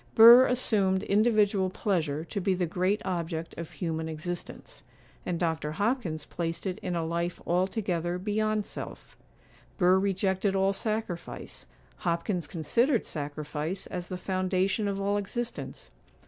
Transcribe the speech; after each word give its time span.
Burr 0.15 0.47
assumed 0.47 1.03
individual 1.03 1.69
pleasure 1.69 2.25
to 2.25 2.41
be 2.41 2.55
the 2.55 2.65
great 2.65 3.03
object 3.05 3.55
of 3.55 3.69
human 3.69 4.09
existence; 4.09 4.81
and 5.27 5.39
Dr. 5.39 5.73
Hopkins 5.73 6.25
placed 6.25 6.65
it 6.65 6.79
in 6.79 6.95
a 6.95 7.05
life 7.05 7.39
altogether 7.45 8.17
beyond 8.17 8.65
self. 8.65 9.15
Burr 9.77 9.99
rejected 9.99 10.55
all 10.55 10.73
sacrifice, 10.73 11.67
Hopkins 11.97 12.47
considered 12.47 13.05
sacrifice 13.05 13.85
as 13.85 14.07
the 14.07 14.17
foundation 14.17 14.87
of 14.87 14.99
all 14.99 15.17
existence. 15.17 15.91